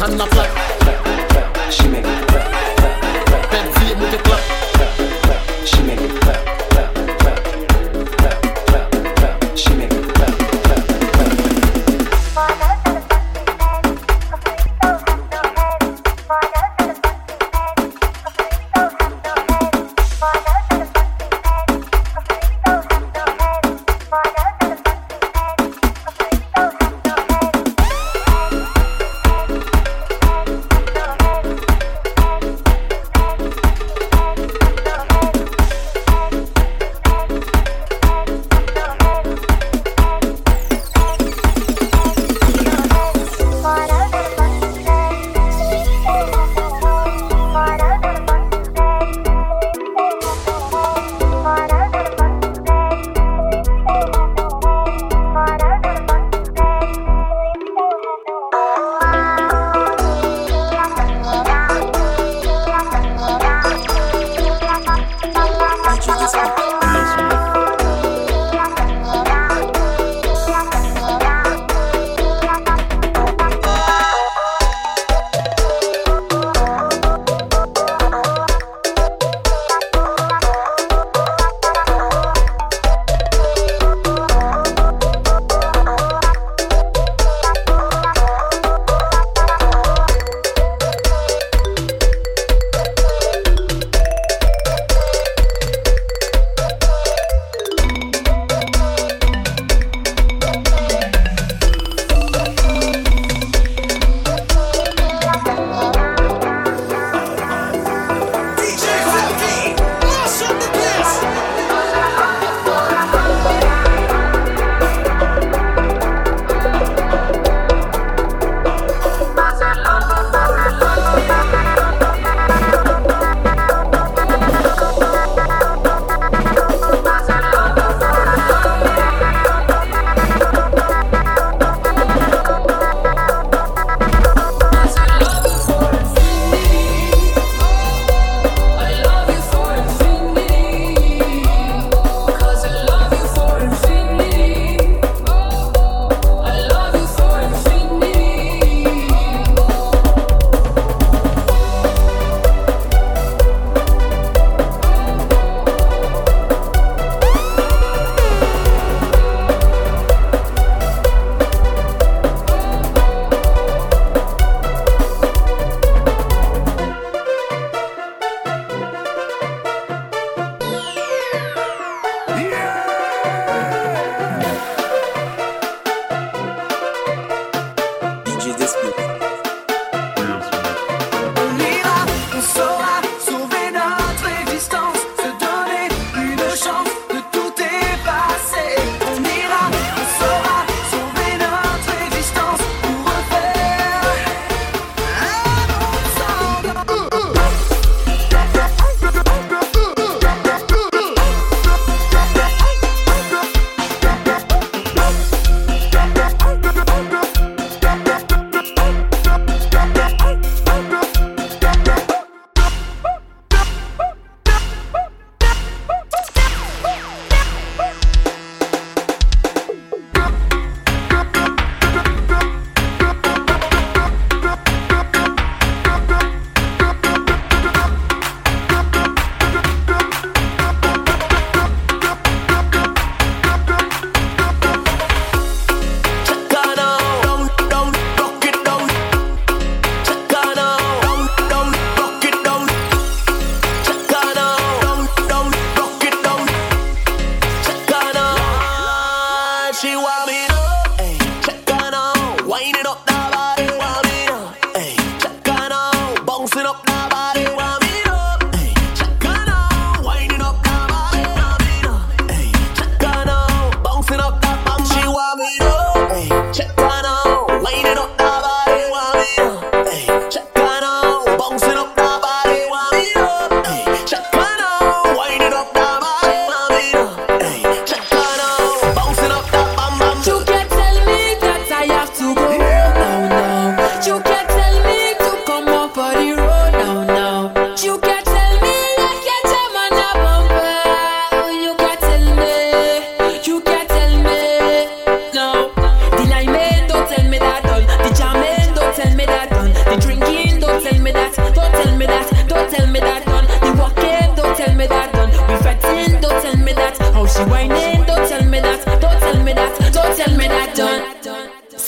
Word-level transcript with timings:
i'm 0.00 0.16
not 0.16 0.34
like 0.34 0.43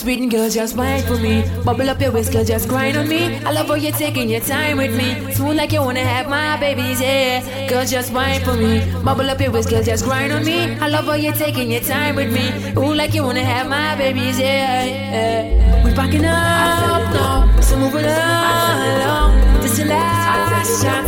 Sweet 0.07 0.31
girl, 0.31 0.49
just 0.49 0.77
wine 0.77 1.03
for 1.03 1.17
me. 1.17 1.43
Bubble 1.65 1.91
up 1.91 2.01
your 2.01 2.13
waist, 2.13 2.31
just 2.31 2.69
grind 2.69 2.97
on 2.97 3.09
me. 3.09 3.39
I 3.45 3.51
love 3.51 3.67
how 3.67 3.75
you're 3.75 3.91
taking 3.91 4.31
your 4.31 4.39
time 4.39 4.77
with 4.77 4.97
me. 4.97 5.35
Smooth 5.35 5.57
like 5.57 5.73
you 5.73 5.81
wanna 5.81 6.05
have 6.05 6.29
my 6.29 6.57
babies, 6.61 7.01
yeah. 7.01 7.67
Girl, 7.69 7.85
just 7.85 8.13
wine 8.13 8.41
for 8.45 8.55
me. 8.55 8.87
Bubble 9.03 9.29
up 9.29 9.41
your 9.41 9.51
waist, 9.51 9.69
just 9.69 10.05
grind 10.05 10.33
on 10.33 10.45
me. 10.45 10.77
I 10.77 10.87
love 10.87 11.07
how 11.07 11.15
you're 11.15 11.33
taking 11.33 11.73
your 11.73 11.81
time 11.81 12.15
with 12.15 12.33
me. 12.33 12.53
Ooh, 12.79 12.95
like 12.95 13.15
you 13.15 13.25
wanna 13.25 13.43
have 13.43 13.69
my 13.69 13.97
babies, 13.97 14.39
yeah. 14.39 14.85
yeah. 14.85 15.85
We're 15.85 15.97
backing 15.97 16.25
up 16.25 17.03
now, 17.13 17.61
so 17.61 17.77
move 17.77 17.97
it 17.97 18.05
along. 18.05 19.61
This 19.61 19.77
is 19.81 19.87
last 19.89 20.85
shot. 20.85 21.05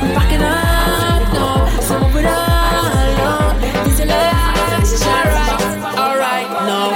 We're 0.00 0.14
backing 0.14 0.40
up 0.40 1.32
now, 1.34 1.68
so 1.82 2.00
move 2.00 2.16
it. 2.16 2.24
This 3.84 4.00
is 4.00 4.06
last 4.06 5.04
shot 5.04 5.77
now. 6.68 6.92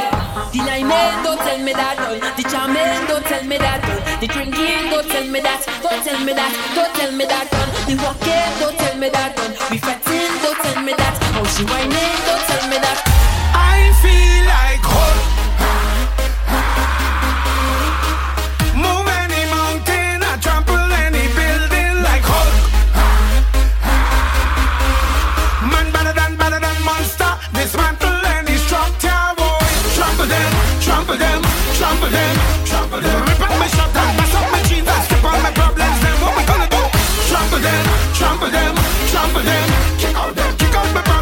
The 0.52 0.58
lime 0.58 1.24
don't 1.24 1.38
tell 1.40 1.58
me 1.58 1.72
that, 1.72 1.96
oh. 2.04 2.20
no. 2.20 2.28
The 2.36 2.44
charmaine 2.44 3.08
don't 3.08 3.24
tell 3.24 3.44
me 3.44 3.56
that, 3.56 3.80
oh. 3.80 3.96
no. 3.96 4.20
The 4.20 4.26
drinking 4.28 4.92
don't 4.92 5.08
tell 5.08 5.26
me 5.26 5.40
that, 5.40 5.64
don't 5.80 6.04
tell 6.04 6.20
me 6.20 6.32
that, 6.36 6.52
don't 6.76 6.92
tell 6.92 7.12
me 7.12 7.24
that, 7.24 7.48
oh. 7.48 7.56
no. 7.56 7.80
The 7.88 7.94
walking 8.04 8.52
don't 8.60 8.76
tell 8.76 8.96
me 9.00 9.08
that, 9.08 9.32
no. 9.32 9.44
We 9.72 9.78
fretting 9.80 10.32
don't 10.44 10.58
tell 10.60 10.82
me 10.84 10.92
that. 10.92 11.16
How 11.32 11.44
she 11.56 11.64
whining 11.64 12.12
don't 12.28 12.44
tell 12.44 12.68
me 12.68 12.76
that. 12.84 13.41
trample 38.42 38.58
them, 38.58 38.74
trample 39.10 39.42
them, 39.42 39.98
kick 39.98 40.16
out 40.16 40.34
them, 40.34 40.56
kick 40.56 40.74
out 40.74 40.94
my 40.94 41.21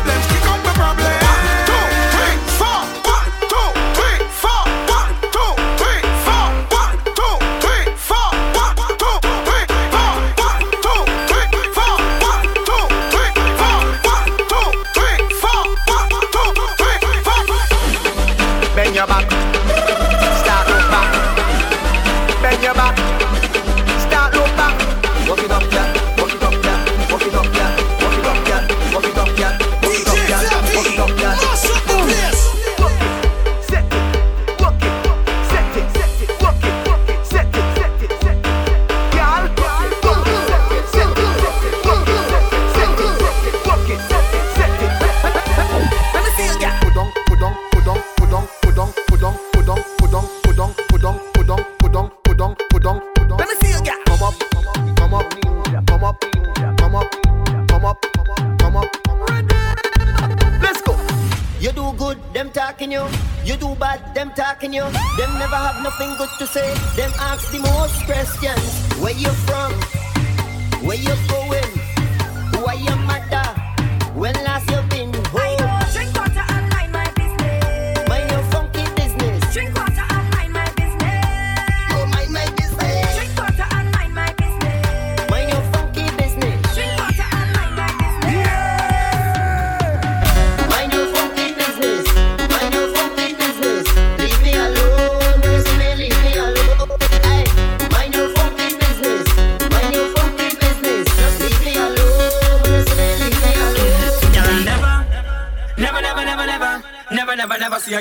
you. 64.73 64.83
Them 65.17 65.33
never 65.39 65.57
have 65.57 65.83
nothing 65.83 66.15
good 66.17 66.29
to 66.39 66.47
say. 66.47 66.75
Them 66.97 67.13
ask 67.19 67.51
the 67.51 67.61
most 67.61 68.05
questions. 68.05 68.63
Where 69.01 69.15
you 69.15 69.31
from? 69.47 69.80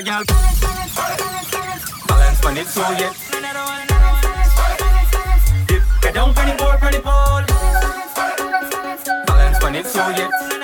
your 0.06 0.24
girl. 0.24 0.24
Balance 2.08 2.44
when 2.44 2.56
it's 2.56 2.76
all 2.76 2.92
yet 2.92 3.14
Dip, 5.66 5.82
get 6.00 6.14
down 6.14 6.28
on 6.28 6.48
the 6.48 6.54
board, 6.58 6.82
on 6.82 6.92
the 6.92 7.00
ball. 7.00 7.42
Balance 9.26 9.62
when 9.62 9.74
it's 9.74 9.96
all 9.96 10.12
yet 10.12 10.59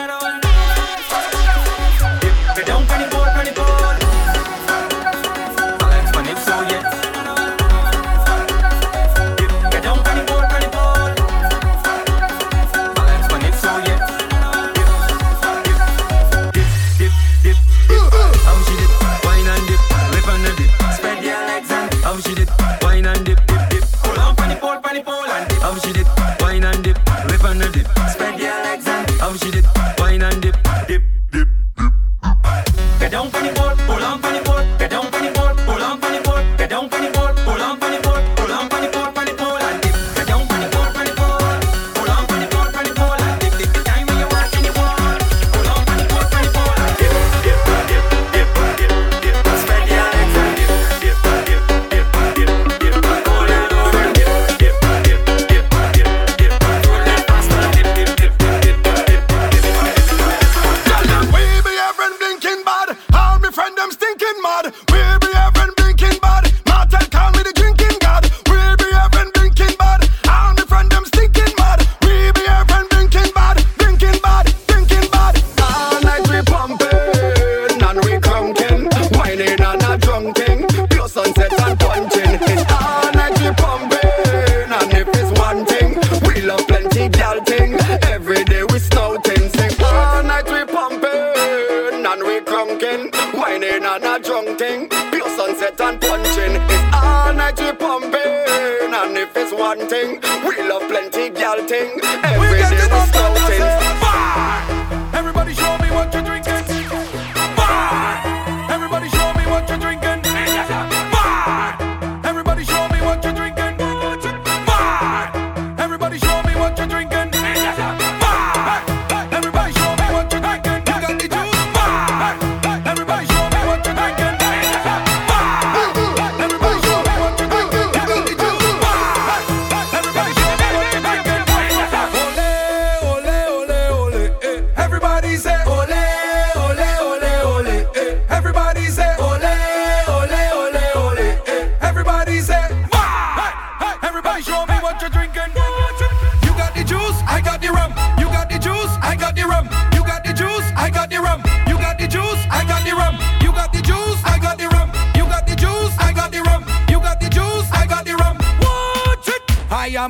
thing. 101.67 102.06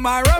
my. 0.06 0.35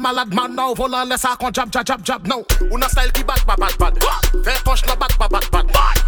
mal 0.00 0.14
malade 0.14 0.34
man 0.34 0.54
now 0.54 0.74
vola 0.74 1.04
lesa 1.04 1.36
kon 1.38 1.52
jab 1.52 1.70
jab 1.70 1.84
jab 1.84 2.02
jab 2.04 2.26
now 2.26 2.42
Una 2.72 2.88
style 2.88 3.10
ki 3.12 3.22
bad 3.24 3.44
bad 3.46 3.58
bad. 3.58 3.78
bat 3.78 3.94
Fais 4.44 4.62
poche 4.64 4.86
no 4.86 4.96
bad 4.96 5.12
bad. 5.18 5.30
bat 5.30 5.50
bat 5.52 5.66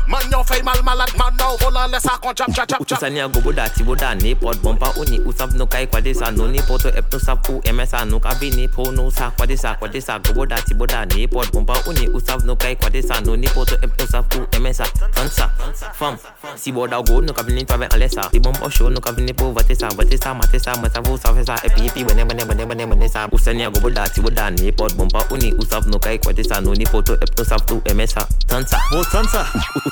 Man 0.08 0.22
yon 0.30 0.44
fe 0.44 0.62
mal 0.62 0.82
malade 0.82 1.15
mad 1.46 1.52
now 1.52 1.56
Volan 1.56 1.90
lè 1.90 2.00
sa 2.00 2.16
kon 2.18 2.34
chap 2.34 2.48
chap 2.54 2.68
chap 2.68 2.86
chap 2.86 2.98
Usani 2.98 3.20
a 3.20 3.28
gobo 3.28 3.52
da 3.52 3.68
ti 3.68 3.82
boda 3.84 4.14
ne 4.14 4.34
pot 4.34 4.56
bompa 4.62 4.92
uni 4.98 5.18
usap 5.20 5.54
no 5.54 5.66
kai 5.66 5.86
kwa 5.86 6.00
desa 6.00 6.30
no 6.36 6.46
ni 6.46 6.58
poto 6.58 6.88
ep 6.88 7.12
no 7.12 7.18
sap 7.18 7.48
u 7.48 7.60
emesa 7.64 8.04
no 8.08 8.18
ka 8.20 8.34
vini 8.34 8.68
po 8.68 8.90
no 8.90 9.10
sa 9.10 9.30
kwa 9.30 9.46
desa 9.46 9.74
kwa 9.78 9.88
desa 9.88 10.18
gobo 10.18 10.46
da 10.46 10.56
ti 10.56 10.74
boda 10.74 11.04
ne 11.06 11.26
pot 11.26 11.50
bompa 11.52 11.74
uni 11.86 12.08
usap 12.08 12.44
no 12.44 12.56
kai 12.56 12.76
kwa 12.76 12.90
desa 12.90 13.20
no 13.24 13.36
ni 13.36 13.48
poto 13.48 13.74
ep 13.82 13.98
no 13.98 14.06
sap 14.06 14.34
u 14.34 14.46
emesa 14.52 14.84
fansa 15.12 15.50
fam 15.94 16.16
si 16.56 16.72
boda 16.72 17.02
go 17.02 17.20
no 17.20 17.32
ka 17.32 17.42
vini 17.42 17.64
pa 17.64 17.76
ben 17.76 17.88
alesa. 17.92 18.28
Si 18.30 18.40
bompa 18.40 18.70
show 18.70 18.88
no 18.88 19.00
ka 19.00 19.12
vini 19.12 19.32
po 19.32 19.52
vatesa 19.52 19.88
vatesa 19.88 20.34
matesa 20.34 20.76
masa 20.82 21.00
vo 21.00 21.16
sa 21.16 21.32
fesa 21.34 21.56
epi 21.64 21.86
epi 21.86 22.04
bane 22.04 22.24
bane 22.24 22.44
bane 22.44 22.66
bane 22.66 22.86
bane 22.86 23.08
sa. 23.08 23.28
Usani 23.28 23.66
a 23.66 23.70
gobo 23.70 23.90
da 23.90 24.06
ti 24.06 24.20
boda 24.20 24.50
ne 24.50 24.70
pot 24.72 24.92
bompa 24.94 25.24
uni 25.30 25.52
usap 25.52 25.86
no 25.86 25.98
kai 25.98 26.18
kwa 26.18 26.32
desa 26.32 26.60
no 26.62 26.72
ni 26.74 26.84
poto 26.84 27.14
ep 27.14 27.38
no 27.38 27.44
sap 27.44 27.70
u 27.70 27.80
emesa 27.84 28.26
tansa 28.46 28.78
vo 28.92 29.04
tansa 29.04 29.46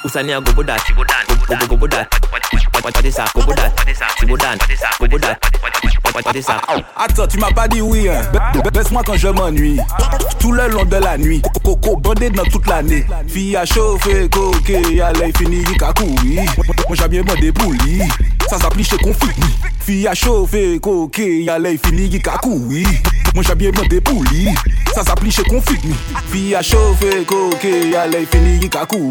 usani 0.04 0.32
a 0.32 0.40
gobo 0.40 0.62
da 0.62 0.76
ti 0.78 0.92
boda 0.94 1.14
Attends, 6.96 7.26
tu 7.26 7.38
m'as 7.38 7.50
pas 7.52 7.68
dit 7.68 7.80
oui, 7.80 8.08
hein. 8.08 8.20
Ba- 8.32 8.52
ba- 8.62 8.70
Baisse-moi 8.70 9.02
quand 9.04 9.16
je 9.16 9.28
m'ennuie. 9.28 9.78
Tout 10.38 10.52
le 10.52 10.68
long 10.68 10.84
de 10.84 10.96
la 10.96 11.18
nuit. 11.18 11.42
Coco 11.64 11.96
bandé 11.96 12.30
dans 12.30 12.44
toute 12.44 12.66
l'année. 12.66 13.06
Fille 13.28 13.56
à 13.56 13.64
chauffer, 13.64 14.28
coquet, 14.28 15.00
allez, 15.00 15.32
fini, 15.36 15.64
kakoui. 15.78 16.36
Moi, 16.88 16.96
j'ai 16.96 17.08
bien 17.08 17.22
pour 17.52 17.72
lui. 17.72 18.02
Ça 18.48 18.58
s'applique 18.58 18.88
chez 18.88 18.98
conflit. 18.98 19.34
Fille 19.80 20.06
à 20.06 20.14
chauffer, 20.14 20.78
coquet, 20.80 21.46
allez, 21.48 21.78
fini, 21.84 22.20
kakoui. 22.20 22.86
Mwen 23.34 23.44
jabye 23.46 23.72
mwende 23.72 24.00
pou 24.00 24.22
li. 24.22 24.54
Sa 24.94 25.02
sa 25.04 25.14
pliche 25.16 25.42
konfit 25.42 25.82
mi. 25.84 25.94
Fi 26.30 26.54
a 26.54 26.62
chofe 26.62 27.24
koke 27.26 27.98
ale 27.98 28.26
fini 28.30 28.60
yi 28.62 28.68
kakoui 28.68 29.10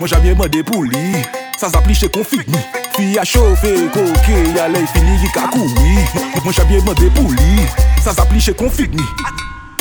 Mwen 0.00 0.08
jabye 0.10 0.34
mwende 0.34 0.62
pou 0.66 0.82
li. 0.82 1.22
Sa 1.56 1.70
sa 1.70 1.80
pliche 1.80 2.08
konfit 2.08 2.48
mi. 2.48 2.58
Fi 2.96 3.18
a 3.18 3.24
chofe 3.24 3.70
koke 3.94 4.60
ale 4.60 4.82
fini 4.90 5.20
yi 5.22 5.28
kakoui 5.30 5.94
Mwen 6.42 6.54
jabye 6.56 6.80
mwende 6.80 7.10
pou 7.14 7.30
li. 7.30 7.68
Sa 8.02 8.10
e 8.10 8.14
sa 8.14 8.26
pliche 8.26 8.52
konfit 8.54 8.90
mi. 8.90 9.06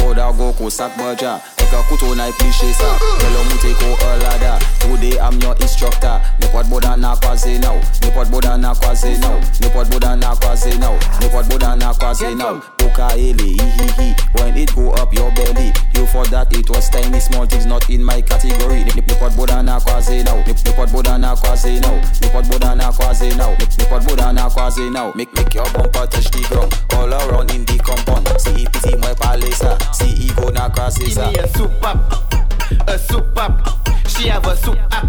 Oda 0.05 0.31
go 0.31 0.53
kosak 0.53 0.97
mwaja 0.97 1.39
Eka 1.57 1.81
koutou 1.89 2.13
na 2.15 2.27
yi 2.27 2.33
pliche 2.33 2.73
sa. 2.77 2.93
Melo 3.23 3.43
mwente 3.43 3.73
ko 3.73 3.97
olada 4.05 4.59
Today 4.79 5.17
I'm 5.17 5.41
your 5.41 5.55
instructor 5.61 6.21
Nipot 6.39 6.69
boda 6.69 6.95
na 6.97 7.15
kwaze 7.15 7.57
nou 7.57 7.81
Nipot 8.03 8.29
boda 8.29 8.57
na 8.57 8.75
kwaze 8.75 9.17
nou 9.17 9.41
Nipot 9.61 9.89
boda 9.89 10.15
na 10.15 10.35
kwaze 10.35 10.77
nou 10.77 10.93
Nipot 11.21 11.49
boda 11.49 11.75
na 11.75 11.93
kwaze 11.93 12.35
nou. 12.35 12.72
Oka 12.85 13.15
ele 13.17 13.57
hi 13.57 13.69
hi 13.77 13.87
hi 13.97 14.15
When 14.33 14.57
it 14.57 14.73
go 14.75 14.91
up 14.91 15.13
your 15.13 15.31
belly 15.31 15.71
You 15.95 16.05
for 16.07 16.25
that 16.27 16.53
it 16.53 16.69
was 16.69 16.89
tiny 16.89 17.19
small 17.19 17.45
things 17.45 17.65
not 17.65 17.89
in 17.89 18.03
my 18.03 18.21
category 18.21 18.83
Nep- 18.83 19.05
Nepot 19.07 19.31
boda 19.35 19.63
na 19.63 19.79
kwaze 19.79 20.23
now 20.23 20.37
Nep- 20.43 20.63
Nepot 20.63 20.89
boda 20.91 21.17
na 21.17 21.35
kwaze 21.35 21.79
now 21.81 21.99
Nepot 22.21 22.45
boda 22.49 22.75
na 22.75 22.91
kwaze 22.91 23.35
now 23.35 23.55
Nep- 23.55 23.77
Nepot 23.77 24.03
boda 24.07 24.49
kwaze 24.49 24.89
now 24.91 25.11
Make 25.15 25.33
make 25.35 25.53
your 25.53 25.69
bumper 25.71 26.07
touch 26.07 26.29
the 26.31 26.41
ground 26.49 26.73
All 26.93 27.11
around 27.13 27.51
in 27.53 27.65
the 27.65 27.77
compound 27.79 28.27
See 28.41 28.65
pity 28.71 28.95
moi 28.97 29.13
parler 29.15 29.51
ça 29.53 29.77
See 29.93 30.27
ego 30.27 30.49
na 30.51 30.69
kwaze 30.69 31.05
ça 31.09 31.31
Give 31.31 31.37
me 31.37 31.43
a 31.43 31.47
soup 31.57 31.83
up, 31.83 32.87
a 32.87 32.97
soup 32.97 33.37
up. 33.37 33.79
She 34.09 34.27
have 34.29 34.45
a 34.45 34.55
soup 34.55 34.77
up, 34.91 35.05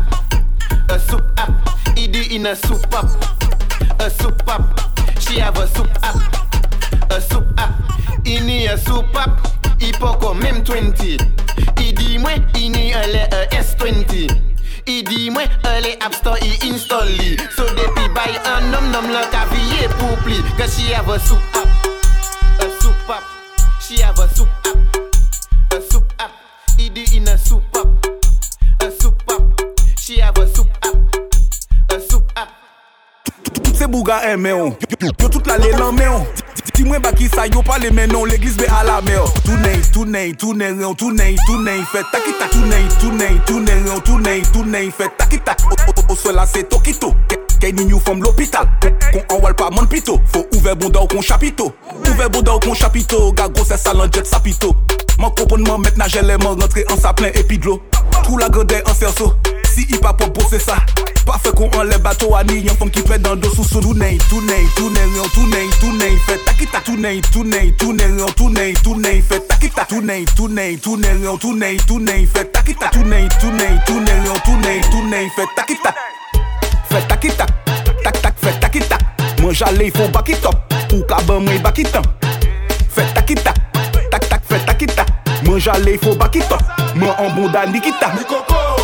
a 0.91 0.99
soup 0.99 1.23
up. 1.39 1.51
Idi 1.97 2.35
in 2.35 2.47
a 2.47 2.55
soup 2.57 2.87
up, 2.95 3.07
a 4.01 4.11
soup 4.11 4.43
up. 4.49 4.63
She 5.21 5.39
have 5.41 5.57
a 5.59 5.67
soup 5.69 5.89
up, 6.03 6.17
a 7.15 7.21
soup 7.21 7.47
up, 7.59 7.71
ini 8.25 8.67
a 8.67 8.77
soup 8.77 9.15
up, 9.15 9.39
i 9.81 9.93
poko 9.93 10.35
mem 10.35 10.65
20. 10.65 11.19
I 11.79 11.93
di 11.93 12.19
mwen, 12.19 12.43
ini 12.55 12.93
a 12.93 13.03
a 13.31 13.47
S20. 13.55 14.35
I 14.87 15.03
di 15.03 15.31
mwen, 15.31 15.49
a 15.63 15.95
App 16.01 16.15
Store 16.15 16.39
i 16.43 16.59
install 16.67 17.07
li. 17.07 17.37
So 17.55 17.63
depi 17.77 18.09
bay 18.15 18.35
an 18.45 18.71
nom 18.73 18.91
nom 18.91 19.07
lan 19.13 19.31
ka 19.31 19.47
viye 19.53 19.87
pou 19.95 20.17
pli. 20.25 20.43
Cause 20.59 20.75
she 20.75 20.93
have 20.93 21.09
a 21.09 21.19
soup 21.21 21.39
up, 21.55 21.69
a 22.59 22.69
soup 22.83 23.09
up, 23.09 23.23
she 23.81 24.03
have 24.03 24.19
a 24.19 24.27
soup 24.35 24.49
up, 24.67 24.79
a 25.71 25.81
soup 25.81 26.13
up. 26.19 26.33
I 26.79 26.89
di 26.89 27.05
in 27.17 27.29
a 27.29 27.39
soup 27.39 27.63
up, 27.77 27.87
a 28.83 28.91
soup 28.91 29.23
up, 29.31 29.61
she 29.97 30.19
have 30.19 30.37
a 30.39 30.49
soup 30.49 30.67
up, 30.83 30.97
a 31.91 32.01
soup 32.01 32.33
up. 32.37 32.49
Se 33.75 33.87
bouga 33.87 34.25
eme 34.33 34.53
on, 34.53 34.77
yo 35.01 35.29
tout 35.29 35.47
la 35.47 35.59
le 35.59 35.71
lanme 35.79 36.09
on. 36.11 36.44
Ti 36.75 36.85
mwen 36.85 37.03
baki 37.03 37.29
sa 37.29 37.47
yo 37.47 37.63
pale 37.63 37.91
menon 37.95 38.27
l'eglis 38.27 38.57
be 38.59 38.67
ala 38.81 39.01
mer. 39.03 39.25
Tounen, 39.45 39.81
tounen, 39.93 40.35
tounen, 40.37 40.79
rion, 40.79 40.95
tounen, 40.95 41.37
tounen 41.47 41.85
Fè 41.93 42.03
takita, 42.13 42.49
tounen, 42.53 42.89
tounen, 43.01 43.41
tounen, 43.47 43.85
rion, 43.85 44.01
tounen, 44.07 44.43
tounen 44.53 44.93
Fè 44.93 45.09
takita, 45.19 45.57
o 46.09 46.17
sol 46.17 46.35
la 46.35 46.47
se 46.47 46.65
tokito. 46.69 47.13
Kè 47.61 47.71
ni 47.73 47.87
nyou 47.89 48.01
fòm 48.03 48.21
l'opital 48.21 48.67
Kon 48.83 49.23
anwal 49.31 49.55
pa 49.57 49.71
man 49.73 49.87
pito. 49.89 50.19
Fò 50.33 50.43
ouve 50.57 50.75
bonda 50.77 51.01
ou 51.01 51.09
kon 51.09 51.23
chapito 51.23 51.71
Ouve 51.95 52.29
bonda 52.29 52.57
ou 52.57 52.61
kon 52.61 52.75
chapito 52.75 53.33
Gago 53.33 53.65
se 53.65 53.79
salan 53.81 54.11
jet 54.13 54.27
sapito. 54.29 54.75
Man 55.19 55.31
kopon 55.39 55.65
man 55.69 55.81
met 55.81 55.97
na 55.97 56.09
jele 56.11 56.37
man 56.43 56.59
rentre 56.61 56.85
an 56.91 57.01
sa 57.01 57.15
plen 57.17 57.33
epi 57.39 57.59
dlo 57.59 57.79
Trou 58.23 58.41
la 58.41 58.51
gredè 58.53 58.83
an 58.85 58.99
serso 58.99 59.33
Si 59.75 59.83
hip 59.91 60.05
hop 60.05 60.17
propose 60.17 60.57
ça 60.61 60.77
Pas 61.27 61.37
fait 61.43 61.51
qu'on 61.51 61.69
enlève 61.77 62.01
bateau 62.01 62.33
à 62.37 62.45
ni 62.45 62.61
Y'en 62.61 62.75
femme 62.77 62.91
qui 62.91 63.01
fait 63.01 63.19
dans 63.19 63.33
le 63.33 63.39
dos 63.39 63.51
sous 63.51 63.65
sous 63.65 63.81
Tournez, 63.81 64.19
tournez, 64.31 64.67
tournez, 64.77 65.01
on 65.21 65.29
tournez, 65.31 65.69
tournez 65.81 66.17
Fait 66.27 66.39
takita 66.45 66.79
tournez, 66.79 67.21
tournez, 67.33 67.73
tournez, 67.73 68.23
on 68.23 68.31
tournez, 68.31 68.73
tournez 68.85 69.21
Fait 69.23 69.41
takita 69.49 69.85
tournez, 69.85 70.25
tournez, 70.37 70.77
tournez, 70.77 71.09
on 71.29 71.37
tournez, 71.37 71.77
tournez 71.89 72.27
Fait 72.33 72.45
takita 72.53 72.87
tournez, 72.91 73.29
tournez, 73.41 73.67
tournez, 73.85 74.13
on 74.31 74.39
tournez, 74.49 74.81
tournez 74.93 75.29
Fait 75.35 75.49
takita 75.57 75.93
Fait 76.89 77.09
takita 77.09 77.47
Tac 78.05 78.23
tac 78.23 78.35
fait 78.41 78.61
takita 78.61 78.99
Moi 79.41 79.53
j'allais 79.53 79.87
il 79.87 79.93
faut 79.93 80.09
bakitop 80.09 80.55
Ou 80.93 81.03
kaban 81.03 81.41
moi 81.41 81.59
bakitan 81.59 82.03
Fait 82.91 83.13
takita 83.13 83.53
Tac 84.09 84.29
tac 84.29 84.43
fait 84.49 84.65
takita 84.65 85.05
Moi 85.45 85.59
j'allais 85.59 85.95
il 85.95 85.99
faut 85.99 86.15
bakitop 86.15 86.63
Moi 86.95 87.17
en 87.19 87.35
bonda 87.35 87.67
nikita 87.67 88.13
Mikoko 88.17 88.84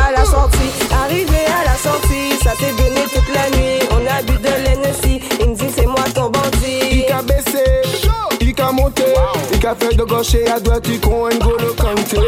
il 9.71 9.85
a 9.85 9.87
fait 9.87 9.95
de 9.95 10.03
gauche 10.03 10.33
et 10.35 10.49
à 10.49 10.59
droite, 10.59 10.85
il 10.89 10.99
con 10.99 11.29
N'Golo 11.29 11.73
Kanté. 11.77 12.19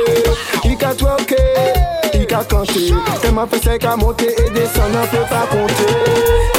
Il 0.64 0.86
a 0.86 0.94
twerké, 0.94 1.36
il 2.14 2.34
a 2.34 2.44
canté. 2.44 2.94
Tellement 3.22 3.48
fait 3.48 3.60
c'est 3.62 3.80
qu'à 3.80 3.96
monter 3.96 4.34
et 4.38 4.50
descendre, 4.52 5.00
on 5.04 5.08
peut 5.08 5.24
pas 5.30 5.46
compter. 5.50 5.94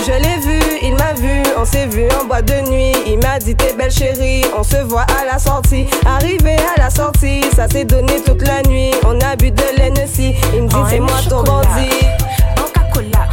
Je 0.06 0.12
l'ai 0.12 0.40
vu, 0.40 0.60
il 0.82 0.94
m'a 0.94 1.14
vu, 1.14 1.42
on 1.56 1.64
s'est 1.64 1.86
vu 1.86 2.06
en 2.20 2.26
boîte 2.26 2.46
de 2.46 2.70
nuit. 2.70 2.92
Il 3.06 3.18
m'a 3.18 3.38
dit 3.38 3.54
t'es 3.54 3.72
belle 3.72 3.90
chérie, 3.90 4.44
on 4.56 4.62
se 4.62 4.76
voit 4.76 5.06
à 5.20 5.24
la 5.24 5.38
sortie. 5.38 5.86
Arrivé 6.06 6.56
à 6.76 6.80
la 6.80 6.90
sortie, 6.90 7.42
ça 7.56 7.66
s'est 7.68 7.84
donné 7.84 8.20
toute 8.20 8.46
la 8.46 8.62
nuit. 8.68 8.90
On 9.06 9.18
a 9.20 9.36
bu 9.36 9.50
de 9.50 9.62
l'Hennessy, 9.78 10.34
il 10.54 10.62
me 10.64 10.68
dit 10.68 10.76
c'est 10.90 11.00
moi 11.00 11.16
ton 11.28 11.42
bandit. 11.44 12.04
Coca-Cola, 12.56 13.26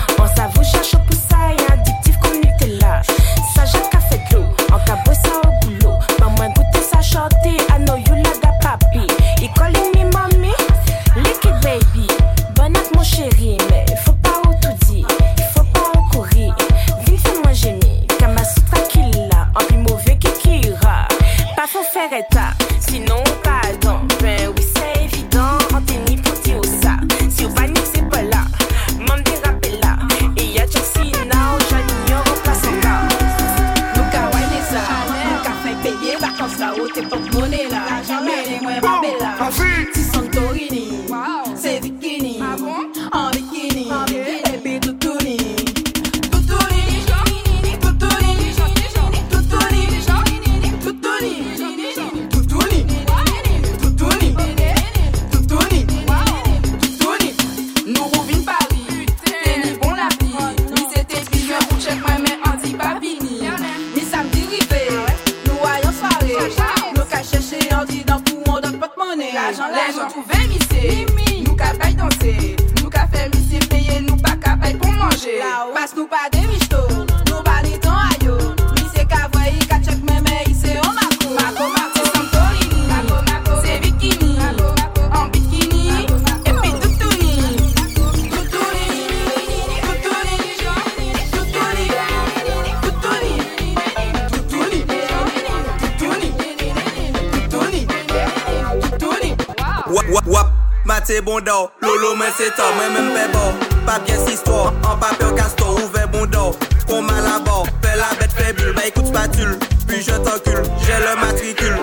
bon 101.22 101.40
lolo 101.82 102.16
men 102.16 102.30
c'est 102.38 102.56
temps, 102.56 102.74
moi 102.76 102.90
même 102.90 103.16
fait 103.16 103.32
bon. 103.32 103.86
Pas 103.86 104.00
bien 104.00 104.16
cette 104.18 104.34
histoire, 104.34 104.74
en 104.84 104.98
papier 104.98 105.36
castor, 105.36 105.76
ouvert 105.84 106.08
bon 106.10 106.26
d'or. 106.26 106.56
Qu'on 106.88 107.02
mal 107.02 107.26
à 107.26 107.40
bord, 107.40 107.66
fais 107.82 107.96
la 107.96 108.16
bête 108.20 108.32
faible, 108.32 108.74
bah 108.76 108.82
écoute 108.88 109.08
spatule, 109.08 109.58
puis 109.88 110.02
je 110.02 110.12
t'encule, 110.12 110.64
j'ai 110.82 111.00
le 111.00 111.22
matricule. 111.22 111.78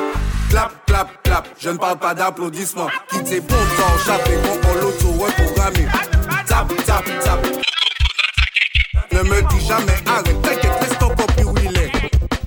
Clap, 0.51 0.72
clap, 0.87 1.22
clap, 1.22 1.48
je 1.59 1.70
ne 1.70 1.77
parle 1.77 1.98
pas 1.98 2.14
d'applaudissements. 2.14 2.88
Quittez 3.11 3.40
bon 3.40 3.55
temps, 3.55 3.98
chapeau, 4.07 4.31
on 4.70 4.74
l'auto 4.81 5.24
reprogrammé. 5.24 5.87
Tap, 6.46 6.68
tap, 6.87 7.05
tap. 7.24 7.46
Ne 9.12 9.22
me 9.22 9.42
dis 9.48 9.66
jamais 9.66 9.96
arrête, 10.07 10.42
t'inquiète, 10.42 10.72
reste 10.81 10.98
pas 10.98 11.27
puis 11.37 11.44
où 11.44 11.55
il 11.64 11.79
est. 11.79 11.92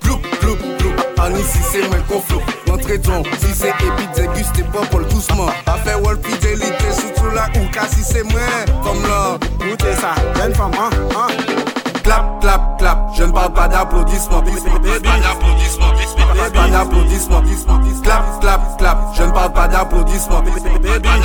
Gloup, 0.02 0.20
gloup, 0.40 0.56
gloup, 0.78 0.92
en 1.18 1.34
ici 1.36 1.58
c'est 1.70 1.88
moi 1.88 1.98
qu'on 2.08 2.20
kreton 2.92 3.24
Si 3.40 3.54
se 3.54 3.68
epi 3.68 4.06
deguste 4.14 4.64
popol 4.72 5.04
kousman 5.08 5.52
A 5.66 5.76
fe 5.84 5.94
wol 5.94 6.18
fidelite 6.22 6.92
soutou 6.92 7.32
la 7.34 7.48
ou 7.56 7.68
kasi 7.72 8.04
se 8.04 8.22
mwen 8.22 8.72
Kom 8.84 9.00
lor, 9.08 9.38
Clap, 12.02 12.40
clap, 12.40 12.78
clap, 12.78 12.98
je 13.14 13.22
ne 13.22 13.30
parle 13.30 13.52
pas 13.52 13.68
d'applaudissements. 13.68 14.42
Baby, 14.42 14.58
pas 14.58 15.18
d'applaudissements. 15.20 15.92
pas 16.52 16.68
d'applaudissements. 16.68 17.42
Clap, 18.02 18.40
clap, 18.40 18.76
clap, 18.76 18.98
je 19.16 19.22
ne 19.22 19.30
parle 19.30 19.52
pas 19.52 19.68
d'applaudissements. 19.68 20.42
Baby, 20.42 20.60
pas 20.60 20.98
pas 20.98 21.16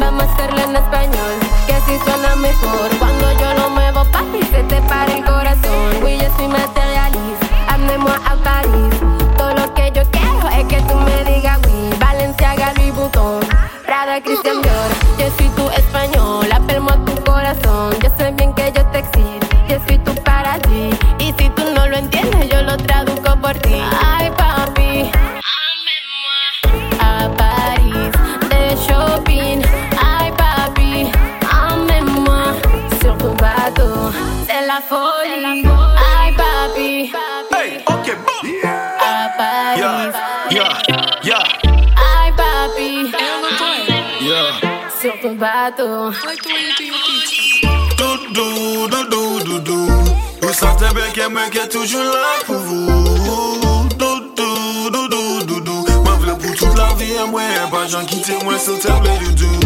Vamos 0.00 0.22
a 0.22 0.44
en 0.44 0.74
español, 0.74 1.36
que 1.68 1.74
si 1.86 1.98
suena 2.04 2.34
mejor. 2.34 2.90
Cuando 2.98 3.32
yo 3.40 3.54
lo 3.62 3.70
muevo 3.70 4.04
pa' 4.10 4.24
ti 4.32 4.44
se 4.50 4.62
te 4.64 4.82
para 4.82 5.12
el 5.14 5.24
corazón. 5.24 6.02
Oui, 6.02 6.18
je 6.18 6.28
suis 6.36 6.48
matérialiste 6.48 7.21
amenez-moi 7.82 8.14
à 8.30 8.36
Paris. 8.36 9.11
bateau. 45.42 46.12
Doudou, 47.98 48.86
doudou, 48.88 49.40
doudou. 49.44 49.88
Vous 50.40 50.52
sentez 50.52 50.94
bien 50.94 51.10
que 51.12 51.28
moi 51.28 51.48
qui 51.50 51.58
est 51.58 51.68
toujours 51.68 52.04
là 52.04 52.34
pour 52.46 52.56
vous. 52.56 53.88
Doudou, 53.98 54.90
doudou, 54.90 55.44
doudou. 55.44 55.84
Moi, 56.04 56.36
pour 56.40 56.54
toute 56.54 56.78
la 56.78 56.94
vie, 56.94 57.14
moi, 57.28 57.42
pas 57.70 57.88
j'en 57.88 58.04
quitte, 58.04 58.32
moi, 58.44 58.58
sur 58.58 58.78
table 58.78 59.08
du. 59.34 59.61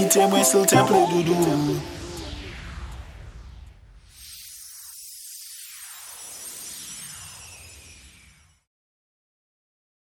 Kitemwe 0.00 0.42
sou 0.44 0.64
temple 0.64 0.94
doudou 0.94 1.99